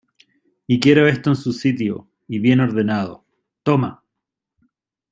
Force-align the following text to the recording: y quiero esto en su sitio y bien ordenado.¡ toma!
y 0.65 0.79
quiero 0.79 1.07
esto 1.07 1.29
en 1.29 1.35
su 1.35 1.53
sitio 1.53 2.09
y 2.27 2.39
bien 2.39 2.59
ordenado.¡ 2.59 3.23
toma! 3.61 4.03